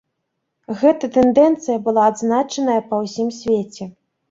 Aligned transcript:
Гэтая 0.79 1.09
тэндэнцыя 1.17 1.77
была 1.89 2.07
адзначаная 2.13 2.81
па 2.89 2.95
ўсім 3.05 3.31
свеце. 3.39 3.83